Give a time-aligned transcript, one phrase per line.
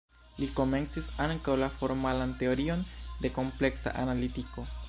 [0.37, 2.85] Li komencis ankaŭ la formalan teorion
[3.25, 4.71] de kompleksa analitiko.